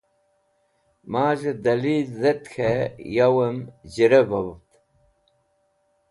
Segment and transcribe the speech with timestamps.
[1.11, 3.57] Maz̃hẽ dẽlil dhet k̃hẽ yawẽm
[3.91, 4.67] z̃herevovd